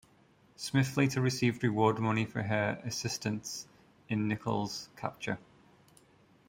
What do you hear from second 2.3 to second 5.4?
her assistance in Nichols's capture.